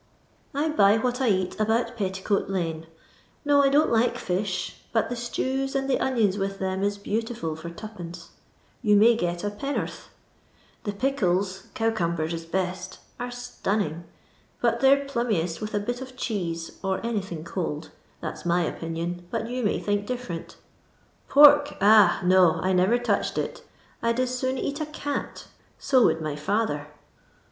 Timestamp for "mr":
18.41-18.75